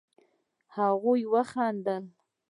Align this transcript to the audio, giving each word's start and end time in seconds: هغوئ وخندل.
هغوئ 0.75 1.23
وخندل. 1.33 2.03